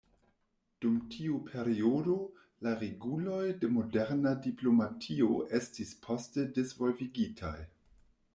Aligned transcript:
Dum 0.83 0.93
tiu 1.15 1.35
periodo 1.49 2.15
la 2.67 2.73
reguloj 2.79 3.43
de 3.65 3.69
moderna 3.75 4.33
diplomatio 4.47 5.29
estis 5.61 5.93
poste 6.09 6.49
disvolvigitaj. 6.59 7.57